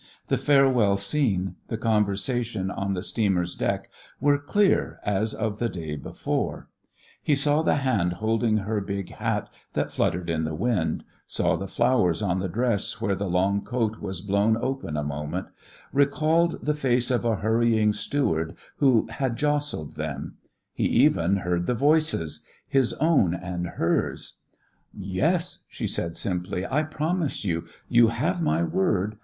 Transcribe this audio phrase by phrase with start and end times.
[0.29, 3.87] The farewell scene, the conversation on the steamer's deck,
[4.19, 6.67] were clear as of the day before.
[7.21, 11.67] He saw the hand holding her big hat that fluttered in the wind, saw the
[11.67, 15.49] flowers on the dress where the long coat was blown open a moment,
[15.93, 20.35] recalled the face of a hurrying steward who had jostled them;
[20.73, 24.37] he even heard the voices his own and hers:
[24.97, 27.65] "Yes," she said simply; "I promise you.
[27.87, 29.19] You have my word.